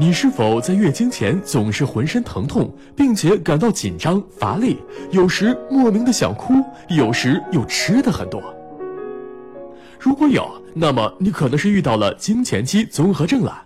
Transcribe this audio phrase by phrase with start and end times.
[0.00, 4.78] 你是否在月经前总是浑身疼痛，并且感到紧张乏力，
[5.10, 6.54] 有时莫名的想哭，
[6.88, 8.42] 有时又吃的很多？
[9.98, 13.62] 如果有，那么你可能是遇到了经前期综合症了。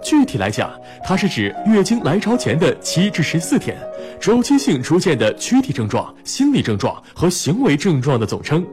[0.00, 0.70] 具体来讲，
[1.02, 3.76] 它是指月经来潮前的七至十四天，
[4.20, 8.64] 周期性出现的躯体症状、心理症状和行为症状的总称。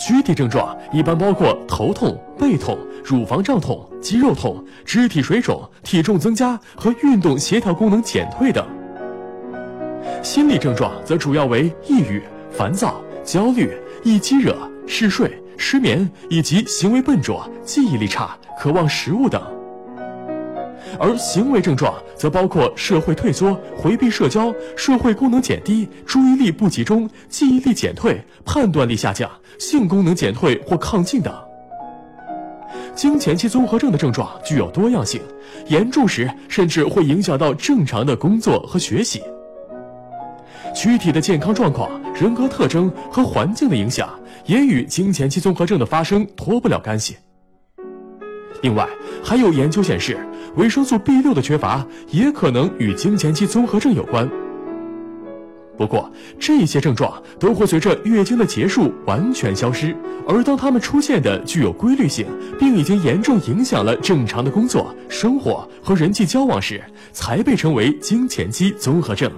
[0.00, 8.66] 躯体症状一般包括头痛、背痛、乳房胀痛、肌肉痛、肢体水肿、体重增加和运动协调功能减退等。
[10.22, 13.70] 心理症状则主要为抑郁、烦躁、焦虑、
[14.02, 19.59] 易激惹、嗜睡、失眠以及行为笨拙、记忆力差、渴望食物等。
[20.98, 31.34] 而行为症状则包括社会退缩、回避社交、社会功能减低、注意力不集中、记忆力减退、判断力下降、性功能减退或亢进等。
[32.94, 35.20] 经前期综合症的症状具有多样性，
[35.68, 39.22] 严重时甚至会影响到正常的工作和学习。
[40.74, 44.08] 躯体的健康状况、人格特征和环境的影响
[44.44, 47.16] 也与经前期综合症的发生脱不了干系。
[48.62, 48.86] 另外，
[49.22, 50.18] 还有研究显示，
[50.56, 54.28] 维生素 B 六的缺乏也可能与经前期综合症有关。
[55.78, 59.96] 不过，这些症状都会随着月经的结束完全消失，
[60.28, 62.26] 而当它们出现的具有规律性，
[62.58, 69.32] 并已经严重影响了正常的工作、生活和人际交往时，才被称为经前期综合症。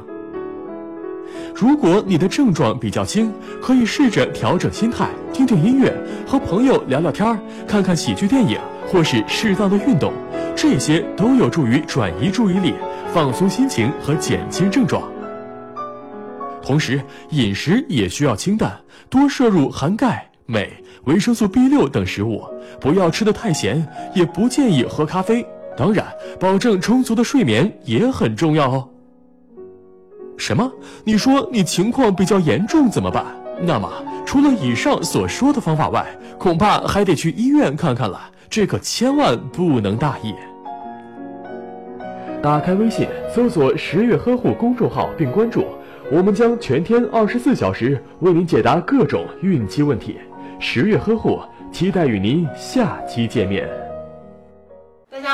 [1.54, 5.94] 如果你的症状比较轻，可以试着调整心态，听听音乐，
[6.26, 8.58] 和朋友聊聊天，看看喜剧电影。
[8.86, 10.12] 或是适当的运动，
[10.54, 12.74] 这些都有助于转移注意力、
[13.12, 15.02] 放松心情和减轻症状。
[16.62, 18.78] 同时，饮食也需要清淡，
[19.10, 20.70] 多摄入含钙、镁、
[21.04, 22.44] 维生素 B 六等食物，
[22.80, 25.44] 不要吃得太咸，也不建议喝咖啡。
[25.76, 26.06] 当然，
[26.38, 28.88] 保证充足的睡眠也很重要哦。
[30.36, 30.70] 什么？
[31.04, 33.24] 你说你情况比较严重怎么办？
[33.60, 33.90] 那么，
[34.32, 36.06] 除了以上所说的方法外，
[36.38, 38.18] 恐怕还得去医院看看了。
[38.48, 40.34] 这可千万不能大意。
[42.42, 45.66] 打开微信，搜索“十月呵护”公众号并关注，
[46.10, 50.16] 我们将全天二十四小时为您解答各种孕期问题。
[50.58, 51.38] 十月呵护，
[51.70, 53.81] 期待与您下期见面。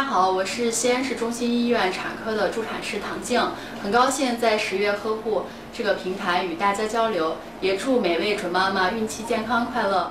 [0.08, 3.38] 好，我是西安市中心医院产科的助产士唐静，
[3.82, 10.10] 很高兴在十月呵护这个平台与大家交流，也祝每位准妈妈孕期健康快乐。